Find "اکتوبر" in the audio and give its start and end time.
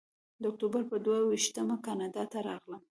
0.51-0.81